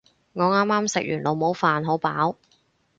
[0.33, 2.35] 我啱啱食完老母飯，好飽